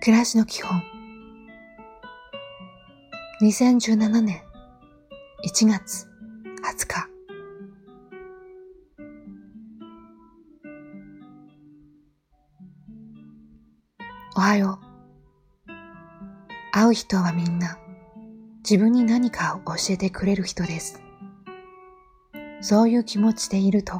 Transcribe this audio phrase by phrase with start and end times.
[0.00, 0.80] 暮らしの基本。
[3.42, 4.42] 2017年
[5.44, 6.06] 1月
[6.62, 7.08] 20日。
[14.36, 14.78] おはよ
[15.66, 15.72] う。
[16.70, 17.76] 会う人はみんな
[18.58, 21.02] 自分に何かを教えてくれる人です。
[22.60, 23.98] そういう気持ちでいると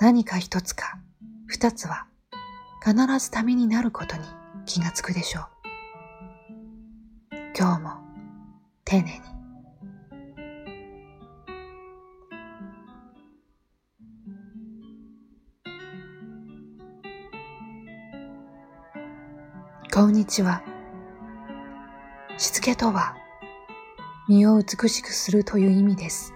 [0.00, 0.98] 何か一つか
[1.46, 2.08] 二つは
[2.84, 4.22] 必ずためになることに
[4.66, 5.48] 気がつくでしょう。
[7.56, 7.90] 今日も
[8.84, 9.20] 丁寧に。
[19.92, 20.62] こんにちは。
[22.36, 23.16] しつけとは、
[24.28, 26.32] 身を美しくするという意味です。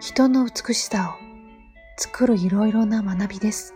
[0.00, 1.22] 人の美しさを
[1.98, 3.74] 作るいろいろな学びです。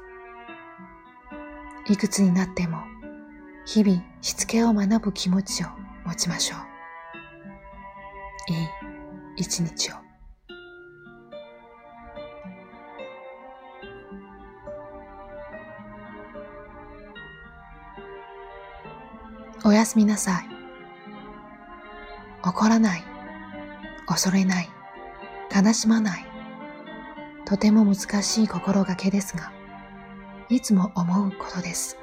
[1.89, 2.79] いくつになっても
[3.65, 5.69] 日々しつけを学ぶ気持ちを
[6.05, 8.53] 持ちましょう。
[8.53, 8.67] いい
[9.37, 9.95] 一日を。
[19.65, 20.48] おやすみなさい。
[22.45, 23.03] 怒らない、
[24.06, 24.69] 恐れない、
[25.53, 26.27] 悲しまない。
[27.45, 29.56] とても難しい心がけですが、
[30.48, 31.98] いつも思うことです。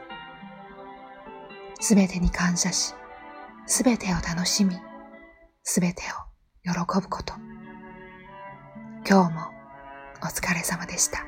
[1.79, 2.93] すべてに感謝し、
[3.65, 4.75] すべてを楽しみ、
[5.63, 6.03] すべて
[6.67, 7.33] を喜ぶこと。
[9.07, 9.41] 今日も
[10.21, 11.25] お疲れ様でした。